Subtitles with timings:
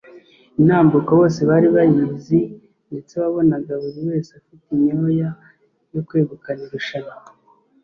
[0.59, 2.39] intambuko bose bari bayizi
[2.89, 5.29] ndetse wabonaga buri wese afite inyoya
[5.93, 7.15] yo kwegukana irushanwa